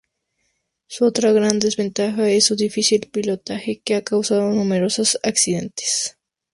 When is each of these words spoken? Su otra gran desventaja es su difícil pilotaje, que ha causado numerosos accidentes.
Su 0.87 1.05
otra 1.05 1.31
gran 1.31 1.59
desventaja 1.59 2.27
es 2.27 2.45
su 2.47 2.55
difícil 2.55 3.07
pilotaje, 3.13 3.83
que 3.85 3.93
ha 3.93 4.01
causado 4.03 4.49
numerosos 4.49 5.19
accidentes. 5.21 6.17